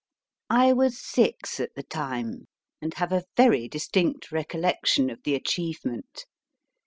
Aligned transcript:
I 0.49 0.73
was 0.73 0.97
six 0.97 1.59
at 1.59 1.75
the 1.75 1.83
time, 1.83 2.47
and 2.81 2.91
have 2.95 3.11
a 3.11 3.25
very 3.37 3.67
distinct 3.67 4.31
recollection 4.31 5.11
of 5.11 5.21
the 5.21 5.35
achievement. 5.35 6.25